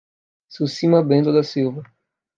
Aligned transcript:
Ceucimar 0.49 1.05
Bento 1.05 1.31
da 1.31 1.43
Silva 1.43 1.83